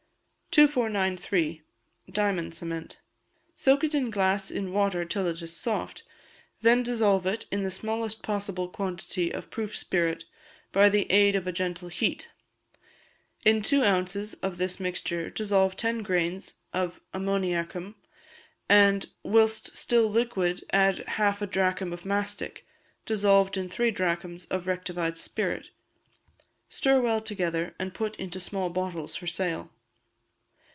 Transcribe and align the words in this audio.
2493. 0.53 1.61
Diamond 2.11 2.53
Cement. 2.53 2.99
Soak 3.55 3.83
isinglass 3.83 4.51
in 4.53 4.73
water 4.73 5.05
till 5.05 5.25
it 5.27 5.41
is 5.41 5.55
soft; 5.55 6.03
then 6.59 6.83
dissolve 6.83 7.25
it 7.25 7.45
in 7.53 7.63
the 7.63 7.71
smallest 7.71 8.21
possible 8.21 8.67
quantity 8.67 9.31
of 9.31 9.49
proof 9.49 9.77
spirit, 9.77 10.25
by 10.73 10.89
the 10.89 11.09
aid 11.09 11.37
of 11.37 11.47
a 11.47 11.53
gentle 11.53 11.87
heat; 11.87 12.31
in 13.45 13.61
two 13.61 13.81
ounces 13.85 14.33
of 14.43 14.57
this 14.57 14.77
mixture 14.77 15.29
dissolve 15.29 15.77
ten 15.77 16.03
grains 16.03 16.55
of 16.73 16.99
ammoniacum, 17.13 17.95
and 18.67 19.05
whilst 19.23 19.77
still 19.77 20.09
liquid 20.09 20.65
add 20.73 20.97
half 21.15 21.41
a 21.41 21.47
drachm 21.47 21.93
of 21.93 22.03
mastic, 22.03 22.67
dissolved 23.05 23.55
in 23.55 23.69
three 23.69 23.89
drachms 23.89 24.47
of 24.47 24.67
rectified 24.67 25.17
spirit; 25.17 25.69
stir 26.67 26.99
well 26.99 27.21
together, 27.21 27.73
and 27.79 27.93
put 27.93 28.17
into 28.17 28.37
small 28.41 28.69
bottles 28.69 29.15
for 29.15 29.27
sale. 29.27 29.71